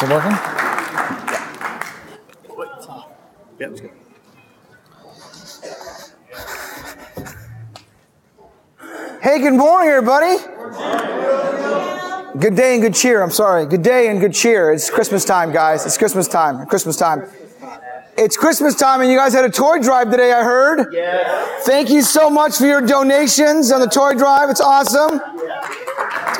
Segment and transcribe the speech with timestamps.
[0.00, 0.30] Is it working?
[3.58, 3.90] Yeah, let's go.
[9.20, 10.38] Hey, good morning, everybody.
[12.38, 13.20] Good day and good cheer.
[13.20, 13.66] I'm sorry.
[13.66, 14.72] Good day and good cheer.
[14.72, 15.84] It's Christmas time, guys.
[15.84, 16.64] It's Christmas time.
[16.64, 17.28] Christmas time.
[18.16, 20.94] It's Christmas time, and you guys had a toy drive today, I heard.
[20.94, 21.66] Yes.
[21.66, 24.48] Thank you so much for your donations on the toy drive.
[24.48, 25.20] It's awesome.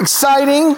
[0.01, 0.77] Exciting.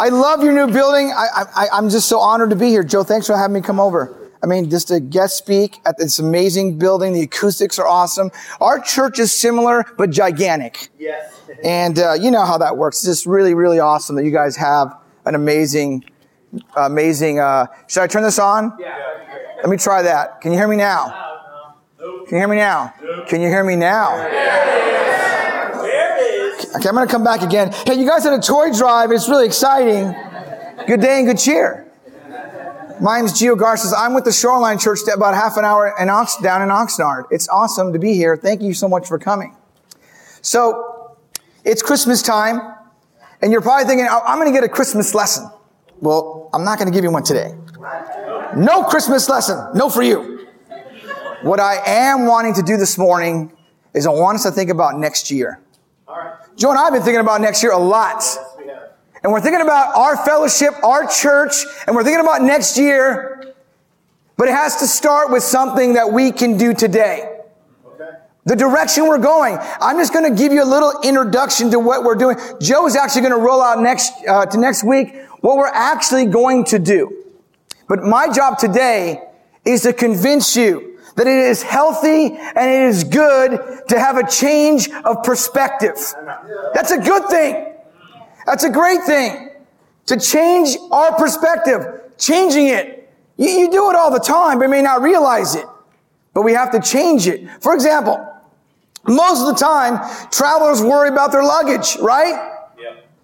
[0.00, 1.12] I love your new building.
[1.14, 2.84] I, I, I'm just so honored to be here.
[2.84, 4.14] Joe, thanks for having me come over.
[4.42, 7.12] I mean, just to guest speak at this amazing building.
[7.12, 8.30] The acoustics are awesome.
[8.60, 10.90] Our church is similar, but gigantic.
[10.98, 11.40] Yes.
[11.64, 12.98] And uh, you know how that works.
[12.98, 16.04] It's just really, really awesome that you guys have an amazing,
[16.76, 17.40] amazing.
[17.40, 18.76] Uh, should I turn this on?
[18.78, 18.96] Yeah.
[19.56, 20.40] Let me try that.
[20.40, 21.24] Can you hear me now?
[21.98, 22.94] Can you hear me now?
[23.26, 24.87] Can you hear me now?
[26.76, 27.72] Okay, I'm going to come back again.
[27.86, 29.10] Hey, you guys had a toy drive.
[29.10, 30.14] It's really exciting.
[30.86, 31.90] Good day and good cheer.
[33.00, 33.94] My name's Gio Garces.
[33.96, 37.24] I'm with the Shoreline Church about half an hour in Ox, down in Oxnard.
[37.30, 38.36] It's awesome to be here.
[38.36, 39.56] Thank you so much for coming.
[40.42, 41.16] So,
[41.64, 42.60] it's Christmas time,
[43.40, 45.48] and you're probably thinking, "Oh, I'm going to get a Christmas lesson.
[46.00, 47.54] Well, I'm not going to give you one today.
[48.56, 49.58] No Christmas lesson.
[49.74, 50.46] No for you.
[51.42, 53.52] What I am wanting to do this morning
[53.94, 55.60] is I want us to think about next year.
[56.08, 56.34] Right.
[56.56, 58.16] Joe and I have been thinking about next year a lot.
[58.20, 58.92] Yes, we have.
[59.22, 61.54] And we're thinking about our fellowship, our church,
[61.86, 63.54] and we're thinking about next year.
[64.36, 67.34] But it has to start with something that we can do today.
[68.44, 69.58] The direction we're going.
[69.78, 72.38] I'm just going to give you a little introduction to what we're doing.
[72.62, 76.24] Joe is actually going to roll out next uh, to next week what we're actually
[76.24, 77.24] going to do.
[77.88, 79.22] But my job today
[79.66, 84.30] is to convince you that it is healthy and it is good to have a
[84.30, 85.96] change of perspective.
[86.74, 87.74] That's a good thing.
[88.46, 89.50] That's a great thing.
[90.06, 93.12] To change our perspective, changing it.
[93.36, 95.66] You, you do it all the time, but may not realize it.
[96.34, 97.50] But we have to change it.
[97.62, 98.24] For example,
[99.08, 99.98] most of the time,
[100.30, 102.57] travelers worry about their luggage, right?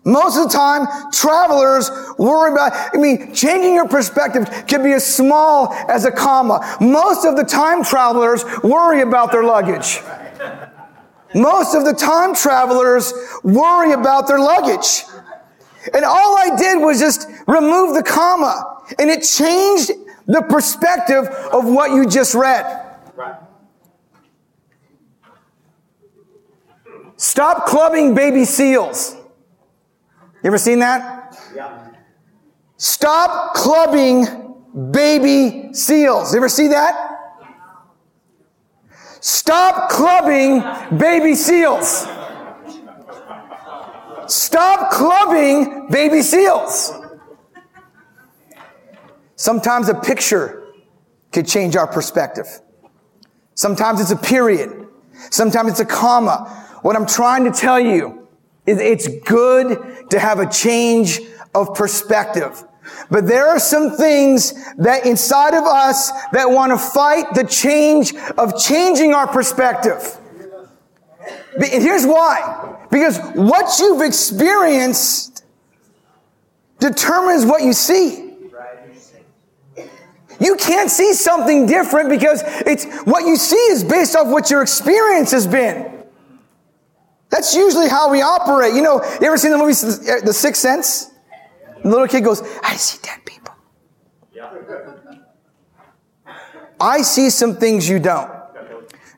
[0.04, 5.04] Most of the time, travelers worry about, I mean, changing your perspective can be as
[5.04, 6.76] small as a comma.
[6.80, 10.00] Most of the time, travelers worry about their luggage.
[11.34, 15.04] Most of the time, travelers worry about their luggage.
[15.94, 19.90] And all I did was just remove the comma, and it changed
[20.26, 22.82] the perspective of what you just read.
[27.16, 29.16] Stop clubbing baby seals.
[30.44, 31.34] You ever seen that?
[31.56, 31.88] Yeah.
[32.76, 34.26] Stop clubbing
[34.90, 36.34] baby seals.
[36.34, 36.94] You ever see that?
[39.22, 40.62] Stop clubbing
[40.98, 42.06] baby seals.
[44.26, 46.92] Stop clubbing baby seals.
[49.36, 50.74] Sometimes a picture
[51.32, 52.60] could change our perspective.
[53.54, 54.88] Sometimes it's a period.
[55.30, 56.50] Sometimes it's a comma.
[56.82, 58.23] What I'm trying to tell you
[58.66, 61.20] it's good to have a change
[61.54, 62.64] of perspective.
[63.10, 68.14] But there are some things that inside of us that want to fight the change
[68.36, 70.18] of changing our perspective.
[71.54, 72.76] And here's why.
[72.90, 75.44] Because what you've experienced
[76.78, 78.32] determines what you see.
[80.40, 84.62] You can't see something different because it's what you see is based off what your
[84.62, 85.93] experience has been.
[87.34, 88.74] That's usually how we operate.
[88.74, 91.10] You know, you ever seen the movie The Sixth Sense?
[91.82, 93.52] The little kid goes, I see dead people.
[94.32, 94.52] Yeah.
[96.80, 98.30] I see some things you don't.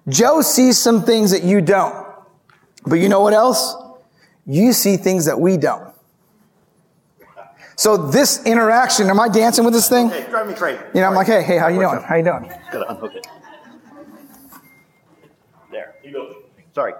[0.08, 2.06] Joe sees some things that you don't.
[2.86, 3.76] But you know what else?
[4.46, 5.92] You see things that we don't.
[7.76, 10.08] So this interaction, am I dancing with this thing?
[10.08, 10.80] Hey, drive me crazy.
[10.94, 12.00] You know, I'm like, hey, hey, how you doing?
[12.00, 12.50] How you doing?
[12.72, 13.26] Gotta unhook it.
[15.70, 15.96] There.
[16.02, 16.34] You go.
[16.72, 16.94] Sorry.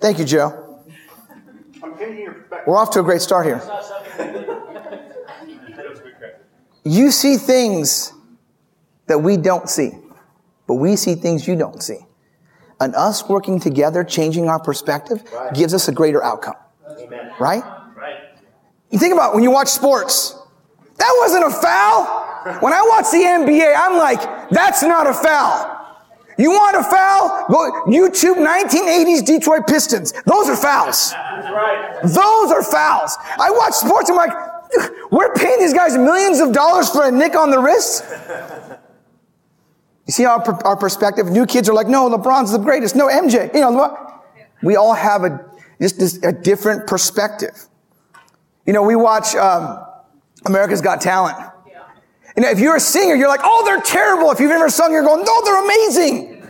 [0.00, 0.82] Thank you, Joe.
[2.66, 3.62] We're off to a great start here.
[6.84, 8.12] You see things
[9.06, 9.92] that we don't see,
[10.66, 11.98] but we see things you don't see.
[12.80, 15.22] And us working together, changing our perspective,
[15.54, 16.56] gives us a greater outcome,
[17.00, 17.32] Amen.
[17.40, 17.64] right?
[17.96, 18.20] Right.
[18.90, 20.38] You think about when you watch sports.
[20.98, 22.04] That wasn't a foul.
[22.60, 25.75] When I watch the NBA, I'm like, that's not a foul.
[26.38, 27.46] You want a foul?
[27.48, 30.12] Go YouTube 1980s Detroit Pistons.
[30.26, 31.12] Those are fouls.
[31.14, 32.00] Right.
[32.02, 33.16] Those are fouls.
[33.38, 34.10] I watch sports.
[34.10, 34.32] I'm like,
[35.10, 38.04] we're paying these guys millions of dollars for a nick on the wrist.
[40.06, 41.26] You see our, our perspective?
[41.30, 42.94] New kids are like, no, LeBron's the greatest.
[42.94, 43.52] No, MJ.
[43.54, 43.96] You know?
[44.62, 45.50] We all have a
[45.80, 47.66] just this, a different perspective.
[48.66, 49.84] You know, we watch um,
[50.44, 51.36] America's Got Talent.
[52.36, 54.30] You know, if you're a singer, you're like, oh, they're terrible.
[54.30, 56.42] If you've ever sung, you're going, no, they're amazing.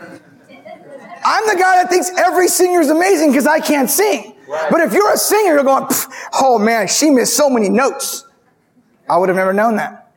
[1.25, 4.37] I'm the guy that thinks every singer is amazing because I can't sing.
[4.49, 4.71] Right.
[4.71, 5.87] But if you're a singer, you're going,
[6.35, 8.25] oh man, she missed so many notes.
[9.09, 10.13] I would have never known that.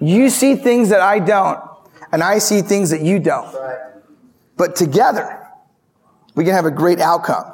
[0.00, 1.60] You see things that I don't,
[2.12, 3.52] and I see things that you don't.
[3.52, 3.78] Right.
[4.56, 5.48] But together,
[6.34, 7.52] we can have a great outcome.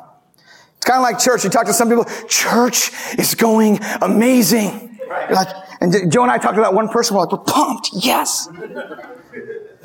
[0.77, 1.45] It's kind of like church.
[1.45, 4.99] You talk to some people, church is going amazing.
[5.09, 5.31] Right.
[5.31, 5.49] Like,
[5.81, 7.17] and Joe and I talked to that one person.
[7.17, 7.91] We're like, we're pumped.
[7.93, 8.49] Yes.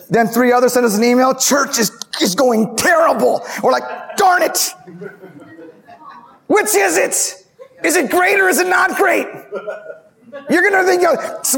[0.09, 1.33] then three others sent us an email.
[1.33, 1.91] Church is,
[2.21, 3.45] is going terrible.
[3.63, 4.74] We're like, darn it.
[6.47, 7.45] Which is it?
[7.83, 9.27] Is it great or is it not great?
[10.50, 11.03] You're going to think,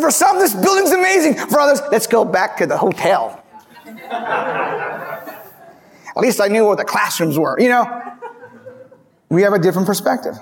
[0.01, 1.35] for some, this building's amazing.
[1.35, 3.43] For others, let's go back to the hotel.
[6.13, 7.85] At least I knew what the classrooms were, you know?
[9.29, 10.35] We have a different perspective.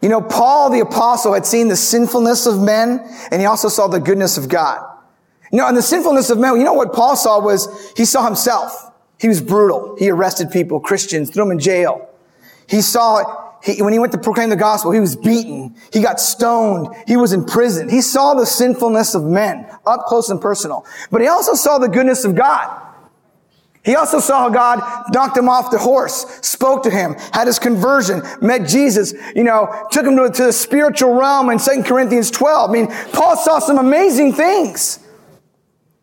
[0.00, 3.00] You know, Paul the apostle had seen the sinfulness of men
[3.30, 4.84] and he also saw the goodness of God.
[5.52, 8.24] You know, and the sinfulness of men, you know what Paul saw was he saw
[8.24, 8.92] himself.
[9.18, 9.96] He was brutal.
[9.98, 12.08] He arrested people, Christians, threw them in jail.
[12.68, 15.74] He saw, he, when he went to proclaim the gospel, he was beaten.
[15.92, 16.94] He got stoned.
[17.06, 17.88] He was in prison.
[17.88, 20.84] He saw the sinfulness of men up close and personal.
[21.10, 22.87] But he also saw the goodness of God.
[23.84, 24.80] He also saw how God
[25.12, 29.86] knocked him off the horse, spoke to him, had his conversion, met Jesus, you know,
[29.90, 32.70] took him to, to the spiritual realm in 2 Corinthians 12.
[32.70, 34.98] I mean, Paul saw some amazing things.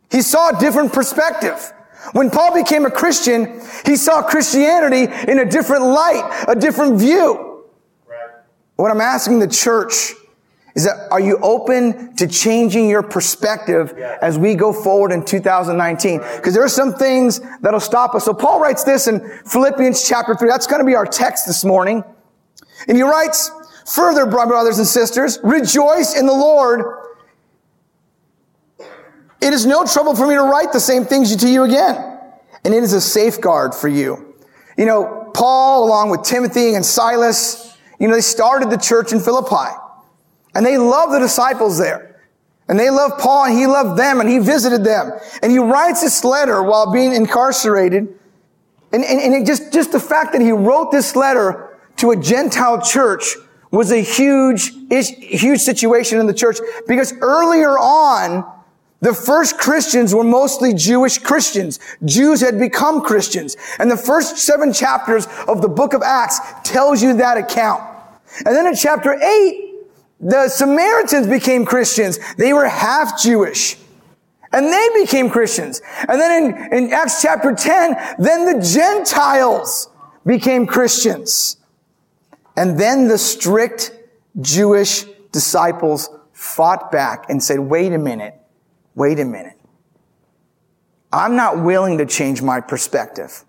[0.10, 1.74] He saw a different perspective.
[2.14, 7.66] When Paul became a Christian, he saw Christianity in a different light, a different view.
[8.08, 8.30] Right.
[8.76, 10.14] What I'm asking the church
[10.76, 14.18] is that are you open to changing your perspective yeah.
[14.22, 16.20] as we go forward in 2019?
[16.36, 18.26] Because there are some things that'll stop us.
[18.26, 20.50] So Paul writes this in Philippians chapter 3.
[20.50, 22.04] That's going to be our text this morning.
[22.90, 23.50] And he writes,
[23.86, 27.04] further, brothers and sisters, rejoice in the Lord.
[29.42, 32.20] It is no trouble for me to write the same things to you again.
[32.66, 34.36] And it is a safeguard for you.
[34.78, 39.22] You know, Paul, along with Timothy and Silas, you know, they started the church in
[39.22, 39.74] Philippi.
[40.56, 42.16] And they loved the disciples there.
[42.68, 45.12] And they loved Paul and he loved them and he visited them.
[45.44, 48.08] And he writes this letter while being incarcerated.
[48.92, 52.82] And, and, and just, just the fact that he wrote this letter to a Gentile
[52.82, 53.36] church
[53.70, 56.58] was a huge, huge situation in the church
[56.88, 58.52] because earlier on,
[59.02, 61.80] the first Christians were mostly Jewish Christians.
[62.06, 63.56] Jews had become Christians.
[63.78, 67.84] And the first seven chapters of the book of Acts tells you that account.
[68.46, 69.65] And then in chapter eight,
[70.20, 72.20] the Samaritans became Christians.
[72.38, 73.78] They were half Jewish.
[74.52, 75.82] And they became Christians.
[76.08, 79.90] And then in, in Acts chapter 10, then the Gentiles
[80.26, 81.58] became Christians.
[82.56, 83.92] And then the strict
[84.40, 88.36] Jewish disciples fought back and said, wait a minute,
[88.96, 89.60] wait a minute.
[91.12, 93.44] I'm not willing to change my perspective.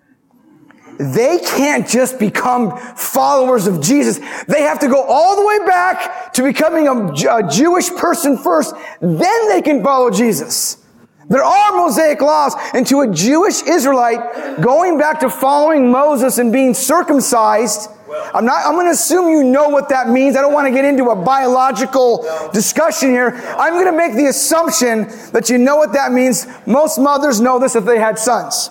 [0.98, 4.19] They can't just become followers of Jesus.
[4.46, 8.75] They have to go all the way back to becoming a, a Jewish person first.
[9.00, 10.78] Then they can follow Jesus.
[11.28, 16.52] There are Mosaic laws, and to a Jewish Israelite, going back to following Moses and
[16.52, 17.90] being circumcised,
[18.32, 20.37] I'm not, I'm going to assume you know what that means.
[20.37, 23.31] I don't want to get into a biological discussion here.
[23.58, 26.46] I'm going to make the assumption that you know what that means.
[26.67, 28.70] Most mothers know this if they had sons.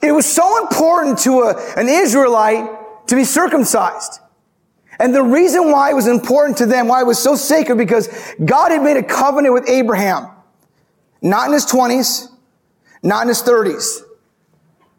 [0.00, 4.20] It was so important to a, an Israelite to be circumcised.
[5.00, 8.08] And the reason why it was important to them, why it was so sacred, because
[8.44, 10.30] God had made a covenant with Abraham.
[11.22, 12.28] Not in his 20s,
[13.02, 14.02] not in his 30s.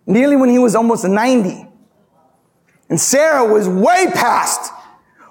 [0.06, 1.68] Nearly when he was almost 90.
[2.90, 4.72] And Sarah was way past,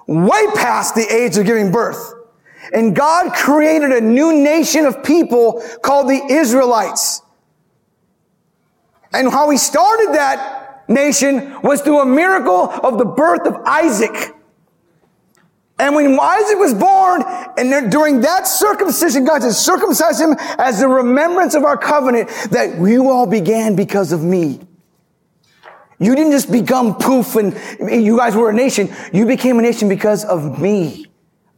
[0.07, 2.13] way past the age of giving birth.
[2.71, 7.21] And God created a new nation of people called the Israelites.
[9.13, 14.35] And how he started that nation was through a miracle of the birth of Isaac.
[15.79, 17.23] And when Isaac was born,
[17.57, 22.79] and during that circumcision, God said, circumcise him as the remembrance of our covenant that
[22.79, 24.59] you all began because of me.
[25.99, 28.93] You didn't just become poof and you guys were a nation.
[29.13, 31.05] You became a nation because of me.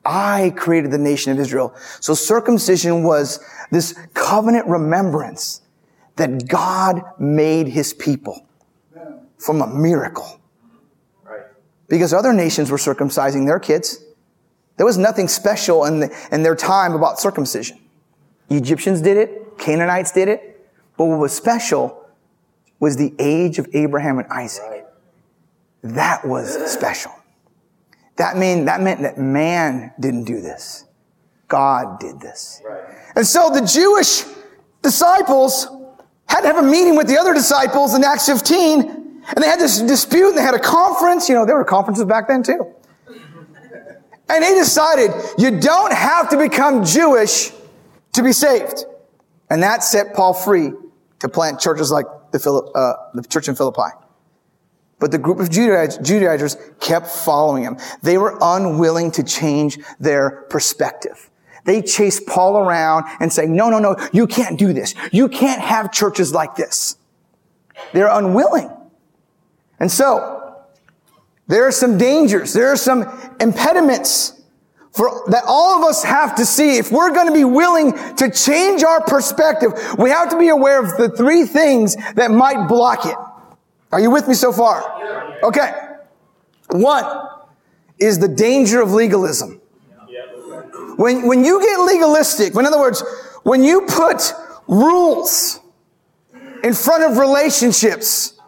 [0.03, 1.75] I created the nation of Israel.
[1.99, 3.39] So circumcision was
[3.71, 5.61] this covenant remembrance
[6.15, 8.45] that God made his people
[9.37, 10.39] from a miracle.
[11.23, 11.41] Right.
[11.87, 14.03] Because other nations were circumcising their kids.
[14.77, 17.79] There was nothing special in, the, in their time about circumcision.
[18.49, 19.57] Egyptians did it.
[19.57, 20.69] Canaanites did it.
[20.97, 22.05] But what was special
[22.79, 24.63] was the age of Abraham and Isaac.
[24.69, 24.85] Right.
[25.83, 27.11] That was special.
[28.17, 30.85] that mean that meant that man didn't do this.
[31.47, 32.61] God did this.
[32.67, 32.81] Right.
[33.15, 34.23] And so the Jewish
[34.81, 35.67] disciples
[36.31, 39.59] had to have a meeting with the other disciples in Acts 15, and they had
[39.59, 41.27] this dispute, and they had a conference.
[41.27, 42.73] You know, there were conferences back then too.
[44.29, 47.51] And they decided you don't have to become Jewish
[48.13, 48.85] to be saved.
[49.49, 50.71] And that set Paul free
[51.19, 53.93] to plant churches like the, Philipp, uh, the church in Philippi.
[54.99, 57.77] But the group of Judaizers kept following him.
[58.03, 61.30] They were unwilling to change their perspective.
[61.63, 64.95] They chased Paul around and say, no, no, no, you can't do this.
[65.11, 66.97] You can't have churches like this.
[67.93, 68.69] They're unwilling.
[69.79, 70.41] And so,
[71.47, 72.53] there are some dangers.
[72.53, 73.03] There are some
[73.39, 74.41] impediments
[74.91, 76.77] for that all of us have to see.
[76.77, 80.83] If we're going to be willing to change our perspective, we have to be aware
[80.83, 83.15] of the three things that might block it.
[83.91, 85.39] Are you with me so far?
[85.43, 85.71] Okay.
[86.69, 87.05] One
[87.99, 89.60] is the danger of legalism.
[91.01, 93.03] When, when you get legalistic, in other words,
[93.41, 94.33] when you put
[94.67, 95.59] rules
[96.63, 98.39] in front of relationships,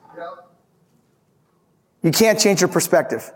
[2.04, 3.32] you can't change your perspective.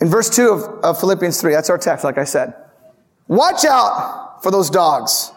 [0.00, 2.52] In verse 2 of, of Philippians 3, that's our text, like I said.
[3.28, 5.30] Watch out for those dogs,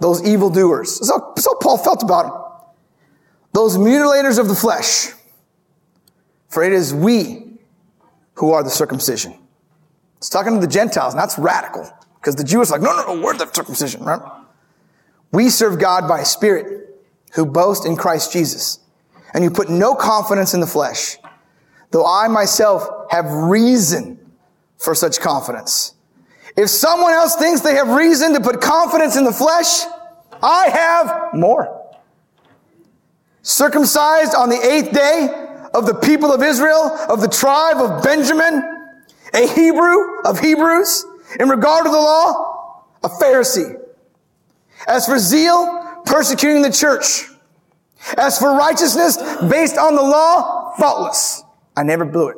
[0.00, 1.04] those evildoers.
[1.04, 2.68] So, so Paul felt about them.
[3.54, 5.08] Those mutilators of the flesh.
[6.46, 7.58] For it is we
[8.34, 9.39] who are the circumcision.
[10.20, 11.90] It's talking to the Gentiles, and that's radical.
[12.20, 14.20] Because the Jews are like, no, no, no, we're the circumcision, right?
[15.32, 16.94] We serve God by spirit
[17.32, 18.80] who boast in Christ Jesus
[19.32, 21.16] and you put no confidence in the flesh
[21.90, 24.18] though I myself have reason
[24.78, 25.94] for such confidence.
[26.56, 29.82] If someone else thinks they have reason to put confidence in the flesh,
[30.42, 31.98] I have more.
[33.42, 38.79] Circumcised on the eighth day of the people of Israel, of the tribe of Benjamin,
[39.34, 41.06] a Hebrew of Hebrews,
[41.38, 43.76] in regard to the law, a Pharisee.
[44.86, 47.28] As for zeal, persecuting the church.
[48.16, 49.16] As for righteousness
[49.48, 51.42] based on the law, faultless.
[51.76, 52.36] I never blew it.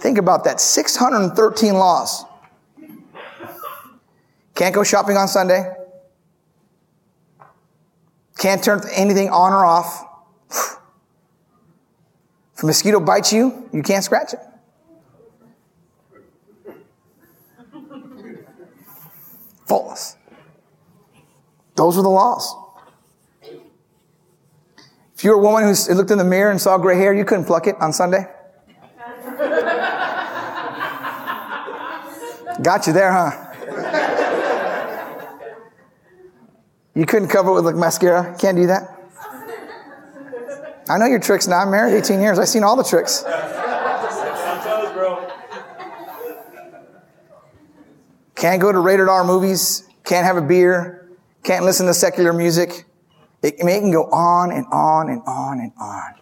[0.00, 2.24] Think about that 613 laws.
[4.54, 5.72] Can't go shopping on Sunday.
[8.38, 10.04] Can't turn anything on or off.
[12.62, 14.38] If a mosquito bites you, you can't scratch it.
[19.66, 20.16] Faultless.
[21.74, 22.54] Those were the laws.
[25.16, 27.46] If you're a woman who looked in the mirror and saw gray hair, you couldn't
[27.46, 28.28] pluck it on Sunday?
[32.62, 33.32] Got you there, huh?
[36.94, 38.36] You couldn't cover it with like mascara?
[38.38, 39.01] Can't do that?
[40.88, 41.60] I know your tricks now.
[41.60, 42.38] I'm married 18 years.
[42.38, 43.24] I've seen all the tricks.
[48.34, 49.88] Can't go to rated R movies.
[50.04, 51.08] Can't have a beer.
[51.44, 52.84] Can't listen to secular music.
[53.42, 56.14] It, it can go on and on and on and on.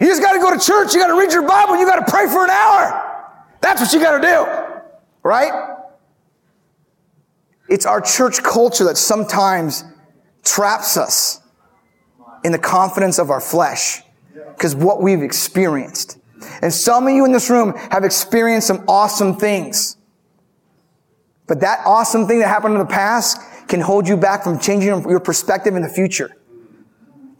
[0.00, 0.94] You just got to go to church.
[0.94, 1.76] You got to read your Bible.
[1.78, 3.38] You got to pray for an hour.
[3.60, 4.90] That's what you got to do.
[5.22, 5.78] Right?
[7.68, 9.84] It's our church culture that sometimes
[10.42, 11.41] traps us
[12.44, 14.02] in the confidence of our flesh
[14.56, 16.18] because what we've experienced.
[16.60, 19.96] And some of you in this room have experienced some awesome things.
[21.46, 24.88] But that awesome thing that happened in the past can hold you back from changing
[25.08, 26.36] your perspective in the future.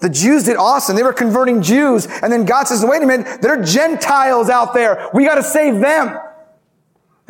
[0.00, 0.96] The Jews did awesome.
[0.96, 2.06] They were converting Jews.
[2.06, 5.08] And then God says, wait a minute, there are Gentiles out there.
[5.14, 6.18] We got to save them.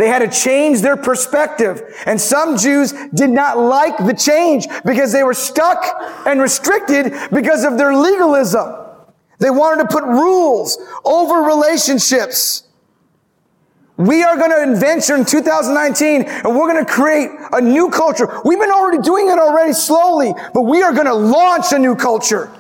[0.02, 1.80] They had to change their perspective.
[2.06, 5.78] And some Jews did not like the change because they were stuck
[6.26, 8.75] and restricted because of their legalism.
[9.38, 12.64] They wanted to put rules over relationships.
[13.97, 18.40] We are going to adventure in 2019 and we're going to create a new culture.
[18.44, 21.94] We've been already doing it already slowly, but we are going to launch a new
[21.94, 22.50] culture.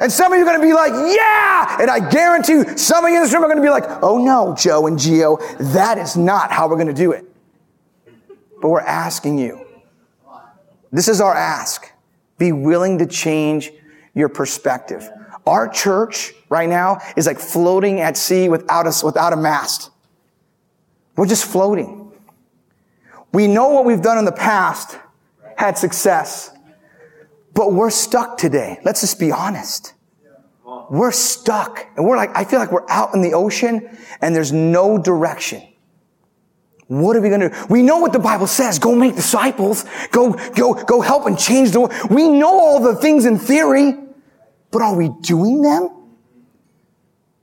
[0.00, 1.78] And some of you are going to be like, yeah!
[1.80, 3.84] And I guarantee you, some of you in this room are going to be like,
[4.02, 5.40] oh no, Joe and Gio,
[5.72, 7.24] that is not how we're going to do it.
[8.60, 9.66] But we're asking you.
[10.92, 11.90] This is our ask.
[12.38, 13.72] Be willing to change
[14.14, 15.08] your perspective.
[15.46, 19.90] Our church right now is like floating at sea without a, without a mast.
[21.16, 22.12] We're just floating.
[23.32, 24.96] We know what we've done in the past
[25.56, 26.50] had success,
[27.58, 28.78] but we're stuck today.
[28.84, 29.94] Let's just be honest.
[30.90, 31.88] We're stuck.
[31.96, 35.66] And we're like, I feel like we're out in the ocean and there's no direction.
[36.86, 37.56] What are we going to do?
[37.68, 38.78] We know what the Bible says.
[38.78, 39.84] Go make disciples.
[40.12, 41.94] Go, go, go help and change the world.
[42.10, 43.92] We know all the things in theory,
[44.70, 45.88] but are we doing them?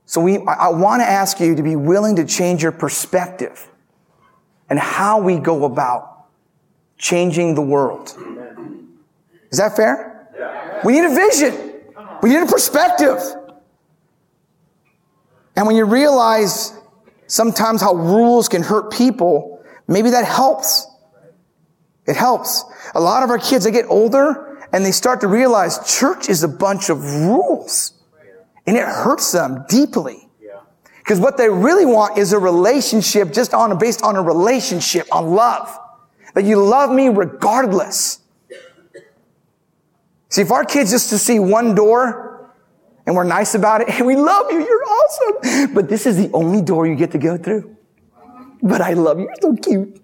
[0.06, 3.70] So we, I, I want to ask you to be willing to change your perspective
[4.70, 6.24] and how we go about
[6.96, 8.16] changing the world.
[9.50, 10.28] Is that fair?
[10.36, 10.80] Yeah.
[10.84, 11.72] We need a vision.
[12.22, 13.18] We need a perspective.
[15.56, 16.72] And when you realize
[17.26, 20.86] sometimes how rules can hurt people, maybe that helps.
[22.06, 22.64] It helps.
[22.94, 26.42] A lot of our kids, they get older and they start to realize church is
[26.42, 27.92] a bunch of rules.
[28.66, 30.26] And it hurts them deeply.
[30.98, 35.36] Because what they really want is a relationship just on, based on a relationship, on
[35.36, 35.78] love.
[36.34, 38.18] That you love me regardless.
[40.28, 42.50] See, if our kids just to see one door
[43.06, 45.74] and we're nice about it and we love you, you're awesome.
[45.74, 47.76] But this is the only door you get to go through.
[48.62, 49.26] But I love you.
[49.26, 50.00] You're so cute.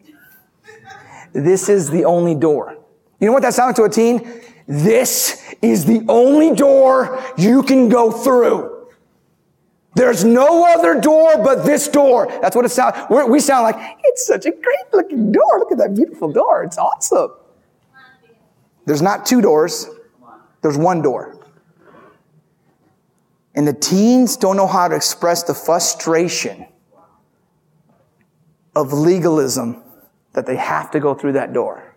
[1.32, 2.76] This is the only door.
[3.18, 4.42] You know what that sounds to a teen?
[4.68, 8.70] This is the only door you can go through.
[9.94, 12.26] There's no other door but this door.
[12.40, 12.96] That's what it sounds.
[13.10, 15.58] We sound like it's such a great looking door.
[15.58, 16.62] Look at that beautiful door.
[16.62, 17.32] It's awesome.
[18.86, 19.88] There's not two doors.
[20.62, 21.38] There's one door.
[23.54, 26.66] And the teens don't know how to express the frustration
[28.74, 29.82] of legalism
[30.32, 31.94] that they have to go through that door.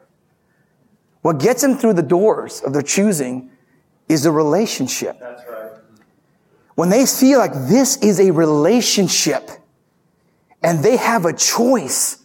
[1.22, 3.50] What gets them through the doors of their choosing
[4.10, 5.17] is a relationship.
[5.19, 5.72] That's right.
[6.75, 9.50] When they feel like this is a relationship
[10.62, 12.24] and they have a choice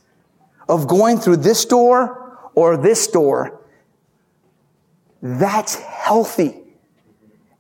[0.69, 3.60] of going through this door or this door,
[5.23, 6.57] that's healthy.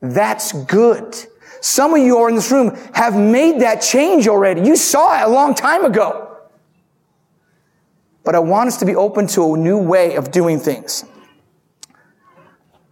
[0.00, 1.14] That's good.
[1.60, 4.62] Some of you are in this room have made that change already.
[4.62, 6.38] You saw it a long time ago.
[8.24, 11.04] But I want us to be open to a new way of doing things.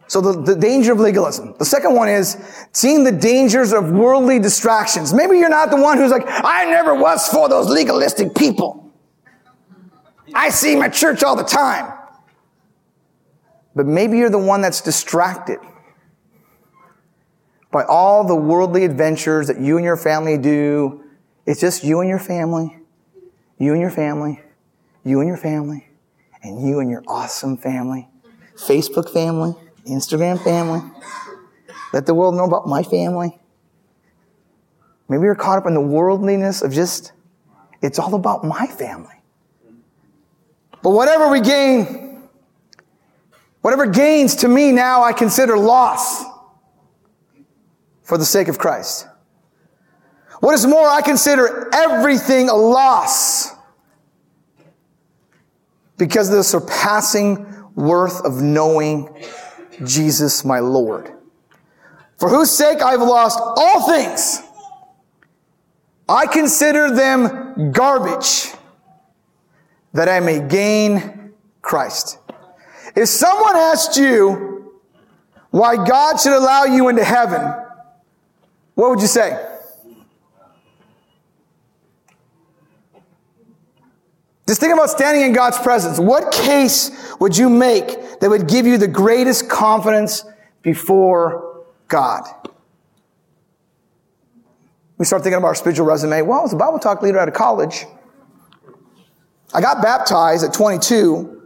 [0.07, 1.55] So the, the danger of legalism.
[1.59, 2.39] The second one is
[2.73, 5.13] seeing the dangers of worldly distractions.
[5.13, 8.91] Maybe you're not the one who's like, I never was for those legalistic people.
[10.35, 11.98] I see my church all the time.
[13.79, 15.61] But maybe you're the one that's distracted
[17.71, 21.05] by all the worldly adventures that you and your family do.
[21.47, 22.77] It's just you and your family,
[23.57, 24.43] you and your family,
[25.05, 25.87] you and your family,
[26.43, 28.09] and you and your awesome family,
[28.57, 29.55] Facebook family
[29.87, 30.81] Instagram family.
[31.93, 33.39] Let the world know about my family.
[35.09, 37.13] Maybe you're caught up in the worldliness of just,
[37.81, 39.15] it's all about my family.
[40.83, 42.08] But whatever we gain,
[43.61, 46.25] whatever gains to me now, I consider loss
[48.03, 49.07] for the sake of Christ.
[50.41, 53.53] What is more, I consider everything a loss
[55.97, 57.45] because of the surpassing
[57.75, 59.09] worth of knowing
[59.85, 61.13] Jesus my Lord.
[62.19, 64.43] For whose sake I've lost all things.
[66.09, 68.53] I consider them garbage
[69.93, 72.19] that I may gain Christ.
[72.99, 74.73] If someone asked you
[75.51, 77.41] why God should allow you into heaven,
[78.75, 79.39] what would you say?
[84.49, 86.01] Just think about standing in God's presence.
[86.01, 90.25] What case would you make that would give you the greatest confidence
[90.63, 92.25] before God?
[94.97, 96.23] We start thinking about our spiritual resume.
[96.23, 97.87] Well, I was a Bible talk leader out of college.
[99.55, 101.38] I got baptized at 22.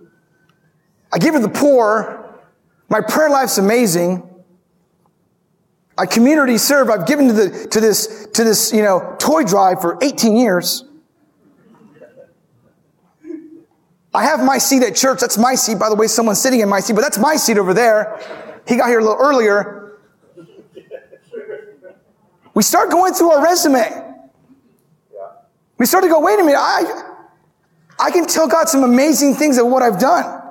[1.13, 2.41] I give to the poor.
[2.89, 4.29] My prayer life's amazing.
[5.97, 6.89] I community serve.
[6.89, 10.85] I've given to the, to this, to this, you know, toy drive for 18 years.
[14.15, 15.21] I have my seat at church.
[15.21, 15.79] That's my seat.
[15.79, 18.21] By the way, someone's sitting in my seat, but that's my seat over there.
[18.67, 19.99] He got here a little earlier.
[22.55, 24.15] We start going through our resume.
[25.79, 27.15] We start to go, wait a minute, I,
[27.99, 30.42] I can tell God some amazing things of what I've done.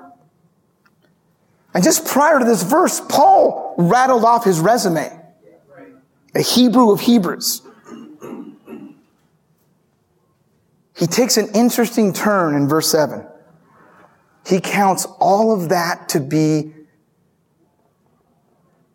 [1.74, 5.18] And just prior to this verse, Paul rattled off his resume.
[6.36, 7.62] A Hebrew of Hebrews.
[10.96, 13.26] He takes an interesting turn in verse 7.
[14.46, 16.74] He counts all of that to be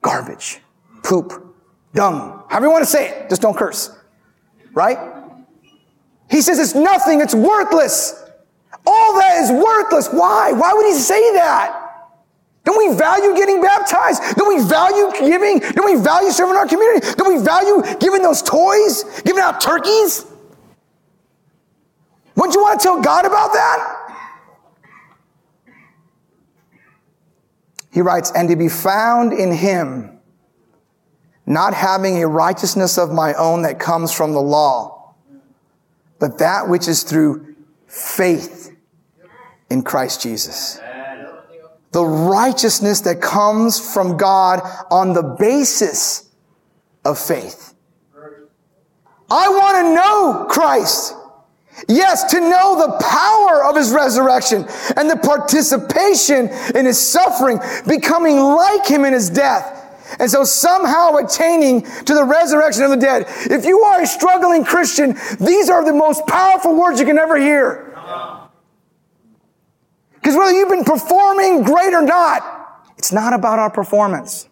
[0.03, 0.61] garbage,
[1.03, 1.57] poop,
[1.95, 3.29] dung, however you want to say it.
[3.29, 3.91] Just don't curse.
[4.73, 4.99] Right?
[6.31, 8.23] He says it's nothing, it's worthless.
[8.87, 10.09] All that is worthless.
[10.09, 10.53] Why?
[10.53, 11.86] Why would he say that?
[12.67, 14.37] Don't we value getting baptized?
[14.37, 15.61] Don't we value giving?
[15.61, 17.07] Don't we value serving our community?
[17.15, 19.05] Don't we value giving those toys?
[19.25, 20.27] Giving out turkeys?
[22.35, 24.03] Wouldn't you want to tell God about that?
[27.93, 30.19] He writes, and to be found in him,
[31.47, 35.15] not having a righteousness of my own that comes from the law,
[36.19, 37.55] but that which is through
[37.87, 38.77] faith
[39.71, 40.81] in Christ Jesus.
[41.97, 46.29] The righteousness that comes from God on the basis
[47.07, 47.73] of faith.
[49.31, 51.15] I want to know Christ.
[51.89, 58.37] Yes, to know the power of his resurrection and the participation in his suffering, becoming
[58.41, 59.73] like him in his death.
[60.21, 63.25] And so somehow attaining to the resurrection of the dead.
[63.51, 67.39] If you are a struggling Christian, these are the most powerful words you can ever
[67.39, 67.86] hear.
[70.27, 74.49] Because whether you've been performing great or not, it's not about our performance.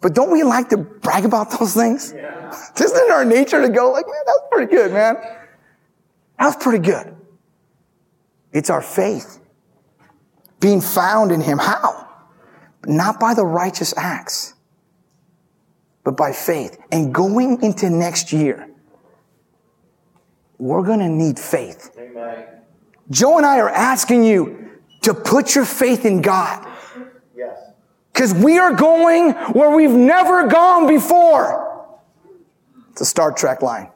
[0.00, 2.14] But don't we like to brag about those things?
[2.16, 2.48] Yeah.
[2.74, 5.16] Isn't it our nature to go like, man, that's pretty good, man.
[6.38, 7.14] That's pretty good.
[8.50, 9.40] It's our faith.
[10.58, 11.58] Being found in Him.
[11.58, 12.08] How?
[12.86, 14.54] Not by the righteous acts,
[16.02, 16.78] but by faith.
[16.90, 18.70] And going into next year,
[20.56, 21.94] we're going to need faith.
[21.98, 22.62] Amen.
[23.10, 24.70] Joe and I are asking you
[25.02, 26.66] to put your faith in God.
[27.36, 27.58] Yes.
[28.12, 31.88] Because we are going where we've never gone before.
[32.90, 33.88] It's a Star Trek line.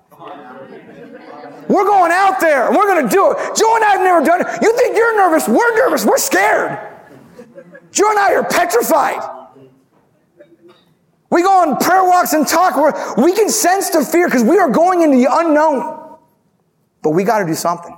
[1.68, 3.56] We're going out there and we're going to do it.
[3.56, 4.62] Joe and I have never done it.
[4.62, 5.48] You think you're nervous?
[5.48, 6.04] We're nervous.
[6.04, 6.78] We're scared.
[7.90, 9.36] Joe and I are petrified.
[11.30, 14.58] We go on prayer walks and talk where we can sense the fear because we
[14.58, 16.16] are going into the unknown.
[17.02, 17.96] But we got to do something.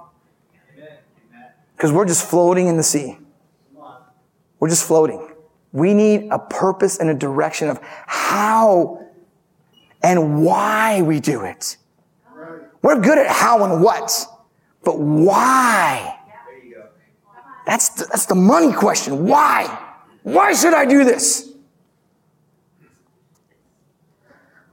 [1.78, 3.16] Because we're just floating in the sea.
[4.58, 5.32] We're just floating.
[5.70, 9.06] We need a purpose and a direction of how
[10.02, 11.76] and why we do it.
[12.82, 14.26] We're good at how and what,
[14.82, 16.18] but why?
[17.64, 19.26] That's the, that's the money question.
[19.26, 19.92] Why?
[20.24, 21.48] Why should I do this?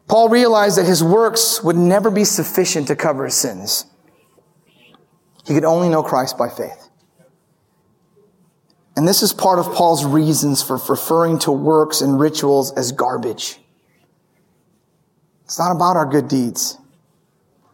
[0.08, 3.86] Paul realized that his works would never be sufficient to cover his sins.
[5.46, 6.85] He could only know Christ by faith.
[9.06, 13.60] And this is part of Paul's reasons for referring to works and rituals as garbage.
[15.44, 16.80] It's not about our good deeds.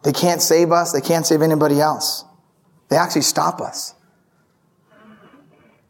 [0.02, 0.92] They can't save us.
[0.92, 2.26] They can't save anybody else.
[2.90, 3.94] They actually stop us.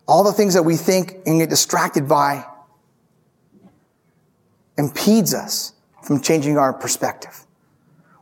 [0.07, 2.45] All the things that we think and get distracted by
[4.79, 5.73] impedes us
[6.05, 7.47] from changing our perspective.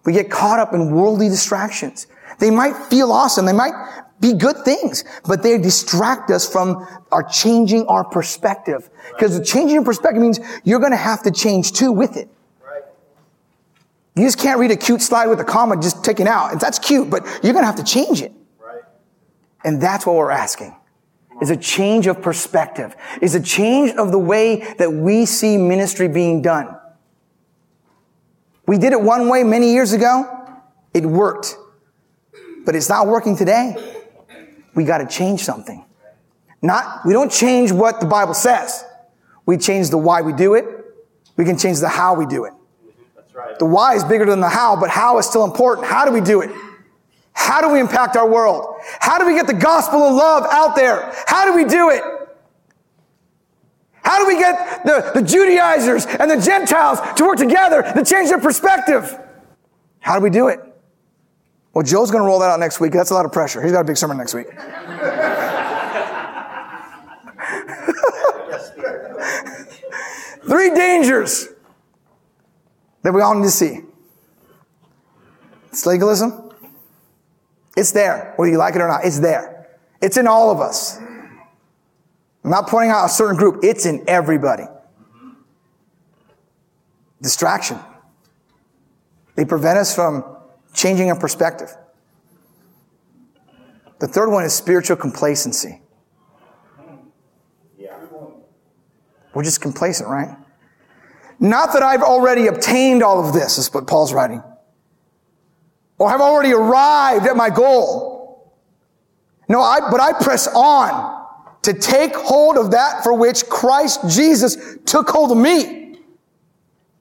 [0.07, 2.07] We get caught up in worldly distractions.
[2.39, 3.45] They might feel awesome.
[3.45, 3.75] They might
[4.21, 8.91] be good things, but they distract us from our changing our perspective.
[9.13, 12.29] Because changing your perspective means you're going to have to change too with it.
[12.63, 12.83] Right.
[14.15, 16.61] You just can't read a cute slide with a comma just taken out.
[16.61, 18.33] That's cute, but you're going to have to change it.
[18.59, 18.83] Right.
[19.65, 20.77] And that's what we're asking.
[21.41, 22.95] Is a change of perspective.
[23.23, 26.77] Is a change of the way that we see ministry being done.
[28.67, 30.27] We did it one way many years ago.
[30.93, 31.57] It worked.
[32.67, 34.00] But it's not working today
[34.81, 35.85] we got to change something.
[36.63, 38.83] Not, we don't change what the Bible says.
[39.45, 40.65] We change the why we do it.
[41.37, 42.55] We can change the how we do it.
[43.59, 45.87] The why is bigger than the how, but how is still important.
[45.87, 46.51] How do we do it?
[47.35, 48.77] How do we impact our world?
[49.01, 51.13] How do we get the gospel of love out there?
[51.27, 52.03] How do we do it?
[54.03, 58.31] How do we get the, the Judaizers and the Gentiles to work together to change
[58.31, 59.15] their perspective?
[59.99, 60.61] How do we do it?
[61.73, 62.93] Well, Joe's going to roll that out next week.
[62.93, 63.63] That's a lot of pressure.
[63.63, 64.47] He's got a big sermon next week.
[70.43, 71.49] Three dangers
[73.03, 73.81] that we all need to see.
[75.69, 76.51] It's legalism.
[77.77, 79.05] It's there, whether you like it or not.
[79.05, 79.69] It's there.
[80.03, 80.99] It's in all of us.
[80.99, 83.61] I'm not pointing out a certain group.
[83.63, 84.65] It's in everybody.
[87.23, 87.79] Distraction.
[89.37, 90.25] They prevent us from
[90.73, 91.75] changing a perspective.
[93.99, 95.83] The third one is spiritual complacency.
[99.35, 100.37] We're just complacent, right?
[101.39, 104.43] Not that I've already obtained all of this, is what Paul's writing.
[105.99, 108.57] Or have already arrived at my goal.
[109.49, 111.27] No, I, but I press on
[111.63, 115.80] to take hold of that for which Christ Jesus took hold of me.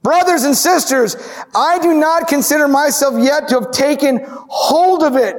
[0.01, 1.15] Brothers and sisters,
[1.53, 5.35] I do not consider myself yet to have taken hold of it.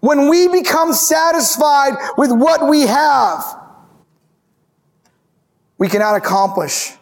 [0.00, 3.44] When we become satisfied with what we have,
[5.76, 6.92] we cannot accomplish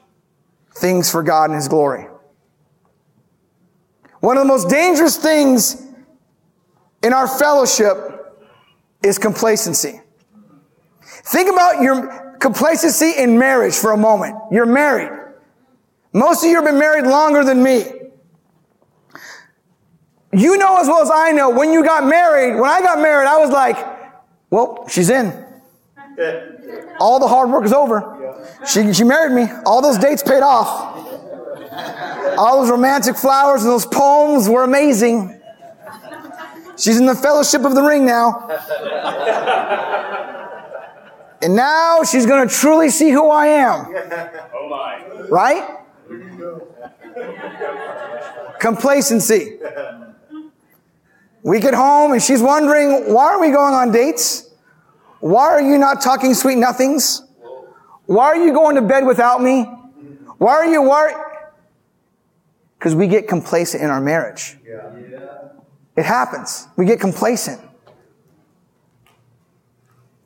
[0.75, 2.09] things for God and His glory.
[4.21, 5.83] One of the most dangerous things
[7.03, 7.97] in our fellowship
[9.03, 10.01] is complacency.
[11.05, 14.37] Think about your complacency in marriage for a moment.
[14.51, 15.26] You're married.
[16.17, 17.85] Most of you have been married longer than me.
[20.33, 23.29] You know as well as I know, when you got married, when I got married,
[23.29, 23.77] I was like,
[24.49, 25.27] well, she's in.
[26.99, 28.49] All the hard work is over.
[28.67, 29.47] She, she married me.
[29.67, 30.97] All those dates paid off.
[32.39, 35.39] All those romantic flowers and those poems were amazing.
[36.79, 38.49] She's in the fellowship of the ring now.
[41.43, 43.95] And now she's going to truly see who I am.
[44.55, 45.29] Oh my.
[45.29, 45.76] Right?
[48.59, 49.59] Complacency.
[51.43, 54.51] We get home and she's wondering, why are we going on dates?
[55.21, 57.23] Why are you not talking sweet nothings?
[58.07, 59.65] Why are you going to bed without me?
[60.39, 61.15] Why are you, why?
[62.79, 64.57] Because we get complacent in our marriage.
[65.97, 66.69] It happens.
[66.77, 67.61] We get complacent.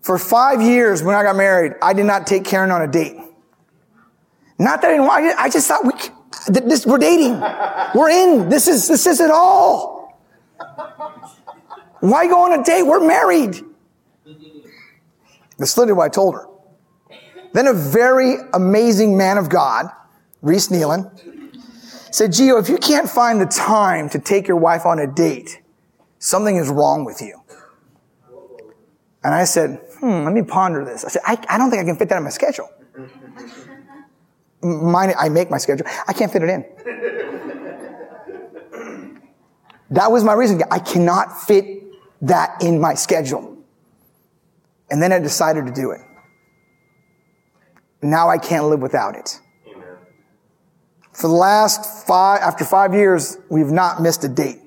[0.01, 3.17] For five years when I got married, I did not take Karen on a date.
[4.59, 5.93] Not that I didn't want, I just thought we,
[6.47, 7.41] this, we're dating.
[7.95, 8.49] We're in.
[8.49, 10.19] This is, this is it all.
[12.01, 12.83] Why go on a date?
[12.83, 13.63] We're married.
[15.59, 16.47] That's literally what I told her.
[17.53, 19.91] Then a very amazing man of God,
[20.41, 21.11] Reese Nealon,
[22.11, 25.61] said, Gio, if you can't find the time to take your wife on a date,
[26.19, 27.41] something is wrong with you.
[29.23, 31.05] And I said, hmm, let me ponder this.
[31.05, 32.69] I said, I, I don't think I can fit that in my schedule.
[34.63, 35.87] Mine, I make my schedule.
[36.07, 36.65] I can't fit it in.
[39.91, 40.63] that was my reason.
[40.71, 41.83] I cannot fit
[42.23, 43.57] that in my schedule.
[44.91, 46.01] And then I decided to do it.
[48.03, 49.41] Now I can't live without it.
[51.13, 54.61] For the last five, after five years, we've not missed a date.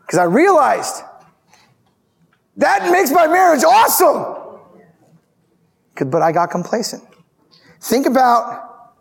[0.00, 1.02] Because I realized
[2.56, 4.36] that makes my marriage awesome.
[6.10, 7.04] But I got complacent.
[7.80, 8.94] Think about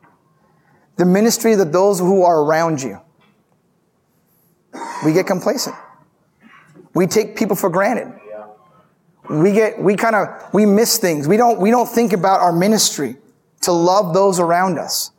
[0.96, 3.00] the ministry that those who are around you.
[5.06, 5.76] We get complacent.
[6.94, 8.14] We take people for granted.
[9.30, 11.28] We get, we kind of, we miss things.
[11.28, 13.18] We don't, we don't think about our ministry
[13.62, 15.12] to love those around us.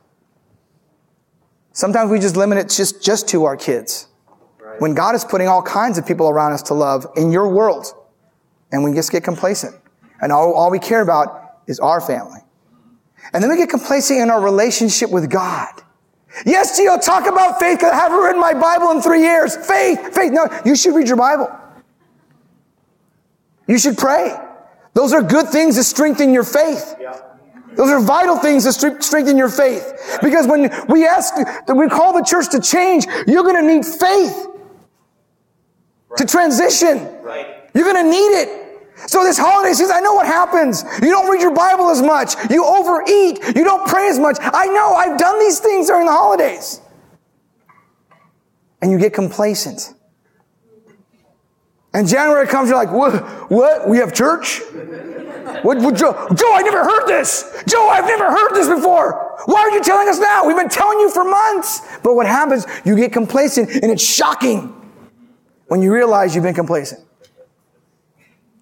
[1.73, 4.09] Sometimes we just limit it just, just to our kids.
[4.81, 7.87] When God is putting all kinds of people around us to love in your world,
[8.73, 9.75] and we just get complacent.
[10.21, 12.41] And all, all we care about is our family.
[13.33, 15.69] And then we get complacent in our relationship with God.
[16.47, 19.57] Yes, Gio, talk about faith I haven't read my Bible in three years.
[19.57, 20.33] Faith, faith.
[20.33, 21.51] No, you should read your Bible.
[23.67, 24.37] You should pray.
[24.95, 26.97] Those are good things to strengthen your faith.
[27.77, 30.19] Those are vital things to strengthen your faith.
[30.23, 33.85] Because when we ask, that we call the church to change, you're going to need
[33.87, 34.47] faith
[36.17, 36.99] to transition.
[37.75, 38.70] You're going to need it.
[39.07, 40.85] So this holiday season, I know what happens.
[41.03, 42.35] You don't read your Bible as much.
[42.51, 43.57] You overeat.
[43.57, 44.37] You don't pray as much.
[44.41, 44.95] I know.
[44.95, 46.81] I've done these things during the holidays.
[48.83, 49.95] And you get complacent.
[51.93, 53.51] And January comes, you're like, what?
[53.51, 53.89] What?
[53.89, 54.61] We have church?
[55.63, 56.29] What, what, Joe?
[56.35, 57.63] Joe, I never heard this.
[57.67, 59.37] Joe, I've never heard this before.
[59.47, 60.47] Why are you telling us now?
[60.47, 61.81] We've been telling you for months.
[62.03, 64.75] But what happens, you get complacent and it's shocking
[65.67, 67.05] when you realize you've been complacent.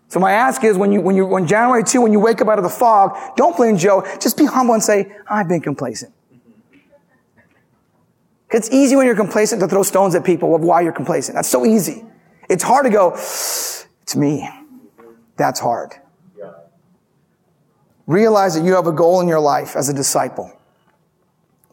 [0.08, 2.48] So my ask is when you, when you, when January 2, when you wake up
[2.48, 4.06] out of the fog, don't blame Joe.
[4.18, 6.12] Just be humble and say, I've been complacent.
[8.50, 11.34] It's easy when you're complacent to throw stones at people of why you're complacent.
[11.34, 12.04] That's so easy.
[12.48, 14.48] It's hard to go, it's me.
[15.36, 15.94] That's hard.
[18.06, 20.50] Realize that you have a goal in your life as a disciple.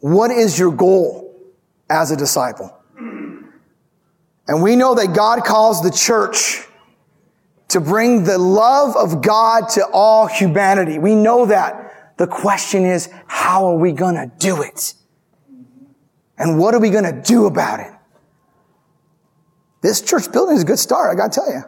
[0.00, 1.34] What is your goal
[1.88, 2.76] as a disciple?
[4.48, 6.66] And we know that God calls the church
[7.68, 10.98] to bring the love of God to all humanity.
[10.98, 12.16] We know that.
[12.16, 14.94] The question is, how are we going to do it?
[16.38, 17.92] And what are we going to do about it?
[19.82, 21.62] This church building is a good start, I got to tell you.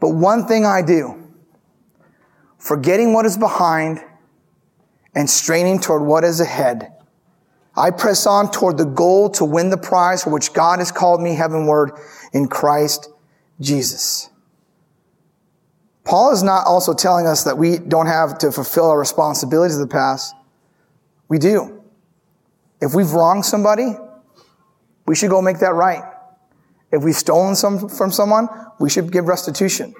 [0.00, 1.28] But one thing I do,
[2.58, 4.00] forgetting what is behind
[5.14, 6.92] and straining toward what is ahead,
[7.76, 11.22] I press on toward the goal to win the prize for which God has called
[11.22, 11.92] me heavenward
[12.32, 13.08] in Christ
[13.60, 14.28] Jesus.
[16.04, 19.88] Paul is not also telling us that we don't have to fulfill our responsibilities of
[19.88, 20.34] the past.
[21.28, 21.82] We do.
[22.80, 23.94] If we've wronged somebody,
[25.06, 26.02] we should go make that right.
[26.90, 28.48] If we've stolen some from someone,
[28.80, 29.94] we should give restitution.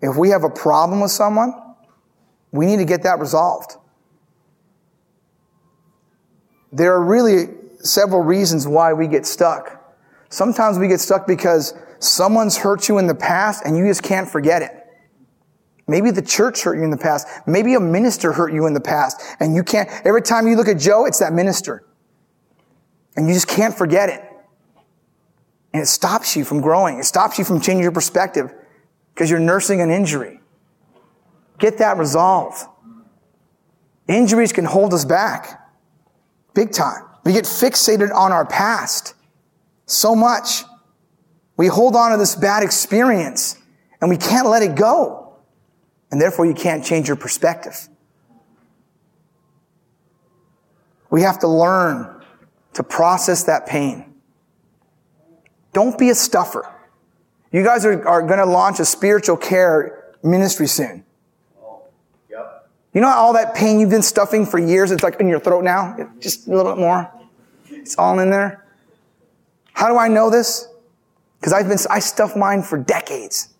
[0.00, 1.54] If we have a problem with someone,
[2.50, 3.76] we need to get that resolved.
[6.72, 7.48] There are really
[7.80, 9.94] several reasons why we get stuck.
[10.28, 14.28] Sometimes we get stuck because someone's hurt you in the past and you just can't
[14.28, 14.72] forget it.
[15.88, 17.28] Maybe the church hurt you in the past.
[17.46, 20.68] Maybe a minister hurt you in the past and you can't, every time you look
[20.68, 21.84] at Joe, it's that minister.
[23.16, 24.22] And you just can't forget it.
[25.72, 26.98] And it stops you from growing.
[26.98, 28.52] It stops you from changing your perspective
[29.14, 30.40] because you're nursing an injury.
[31.58, 32.62] Get that resolved.
[34.08, 35.65] Injuries can hold us back
[36.56, 37.04] big time.
[37.24, 39.14] We get fixated on our past
[39.84, 40.64] so much.
[41.56, 43.56] We hold on to this bad experience
[44.00, 45.36] and we can't let it go.
[46.10, 47.88] And therefore you can't change your perspective.
[51.10, 52.24] We have to learn
[52.74, 54.14] to process that pain.
[55.72, 56.72] Don't be a stuffer.
[57.52, 61.05] You guys are, are going to launch a spiritual care ministry soon.
[62.96, 64.90] You know all that pain you've been stuffing for years?
[64.90, 66.14] It's like in your throat now?
[66.18, 67.12] Just a little bit more.
[67.68, 68.64] It's all in there.
[69.74, 70.66] How do I know this?
[71.38, 73.50] Because I've been, I stuffed mine for decades.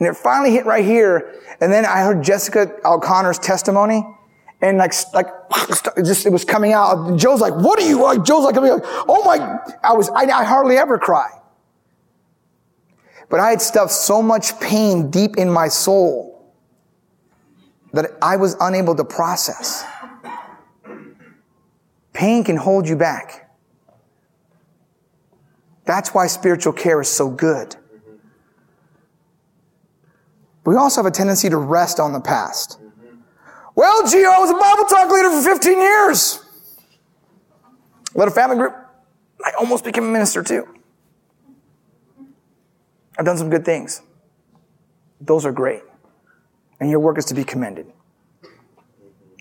[0.00, 1.40] And it finally hit right here.
[1.60, 4.04] And then I heard Jessica O'Connor's testimony.
[4.60, 5.28] And like, like,
[5.98, 7.16] just, it was coming out.
[7.16, 10.76] Joe's like, what are you, like, Joe's like, oh my, I was, I, I hardly
[10.76, 11.30] ever cry.
[13.28, 16.25] But I had stuffed so much pain deep in my soul
[17.96, 19.84] that I was unable to process.
[22.12, 23.50] Pain can hold you back.
[25.84, 27.76] That's why spiritual care is so good.
[30.64, 32.80] We also have a tendency to rest on the past.
[33.74, 36.42] Well, gee, I was a Bible talk leader for 15 years.
[38.14, 38.74] Led a family group.
[39.44, 40.66] I almost became a minister too.
[43.18, 44.02] I've done some good things.
[45.20, 45.82] Those are great.
[46.80, 47.86] And your work is to be commended.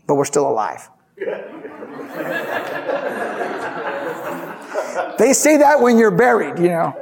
[0.08, 0.90] But we're still alive.
[5.18, 6.94] they say that when you're buried, you know.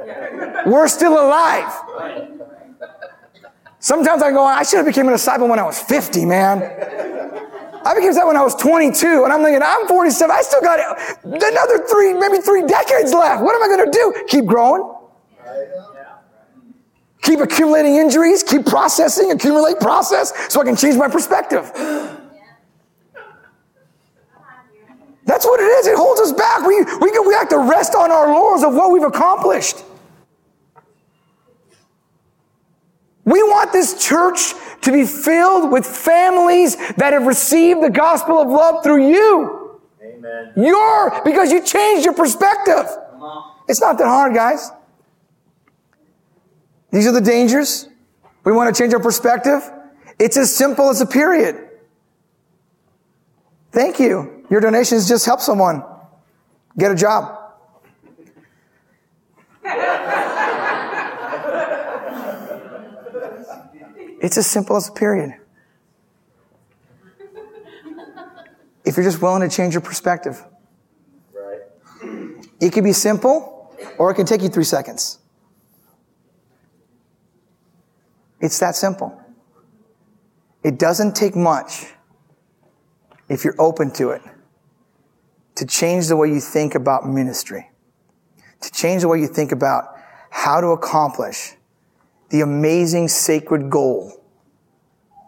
[0.66, 1.72] We're still alive.
[3.78, 6.62] Sometimes I go, I should have become a disciple when I was 50, man.
[7.84, 10.30] I became that when I was 22, and I'm thinking, I'm 47.
[10.34, 10.80] I still got
[11.22, 13.42] another three, maybe three decades left.
[13.42, 14.24] What am I going to do?
[14.28, 14.93] Keep growing?
[17.24, 21.70] Keep accumulating injuries, keep processing, accumulate, process, so I can change my perspective.
[25.24, 25.86] That's what it is.
[25.86, 26.66] It holds us back.
[26.66, 29.82] We, we, we have to rest on our laurels of what we've accomplished.
[33.24, 38.48] We want this church to be filled with families that have received the gospel of
[38.48, 39.80] love through you.
[40.02, 40.52] Amen.
[40.56, 42.84] Your, because you changed your perspective.
[43.66, 44.70] It's not that hard, guys.
[46.94, 47.88] These are the dangers.
[48.44, 49.68] We want to change our perspective.
[50.20, 51.68] It's as simple as a period.
[53.72, 54.46] Thank you.
[54.48, 55.82] Your donations just help someone
[56.78, 57.36] get a job.
[64.20, 65.34] It's as simple as a period.
[68.84, 70.44] If you're just willing to change your perspective,
[71.34, 71.60] Right.
[72.60, 75.18] it can be simple or it can take you three seconds.
[78.40, 79.20] It's that simple.
[80.62, 81.86] It doesn't take much
[83.28, 84.22] if you're open to it
[85.56, 87.70] to change the way you think about ministry,
[88.60, 89.84] to change the way you think about
[90.30, 91.54] how to accomplish
[92.30, 94.24] the amazing sacred goal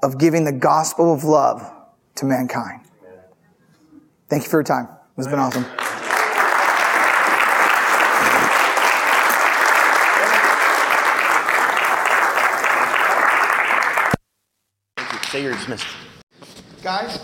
[0.03, 1.71] of giving the gospel of love
[2.17, 2.81] to mankind.
[4.29, 4.89] Thank you for your time.
[5.17, 5.65] It's been awesome.
[15.37, 15.87] Say you're dismissed.
[16.83, 17.21] Guys,